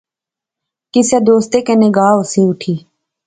کسے 0.93 1.17
دوستے 1.27 1.57
کنے 1.67 1.89
گا 1.95 2.07
ہوسی 2.15 2.41
اٹھی 2.47 2.73